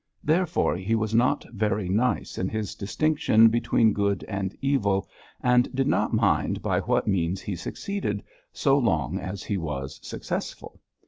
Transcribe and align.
Therefore 0.23 0.75
he 0.77 0.95
was 0.95 1.13
not 1.13 1.45
very 1.51 1.87
nice 1.87 2.39
in 2.39 2.49
his 2.49 2.73
distinction 2.73 3.49
between 3.49 3.93
good 3.93 4.23
and 4.23 4.57
evil, 4.59 5.07
and 5.41 5.69
did 5.75 5.85
not 5.85 6.11
mind 6.11 6.59
by 6.63 6.79
what 6.79 7.07
means 7.07 7.39
he 7.39 7.55
succeeded, 7.55 8.23
so 8.51 8.79
long 8.79 9.19
as 9.19 9.43
he 9.43 9.57
was 9.59 9.99
successful. 10.01 10.79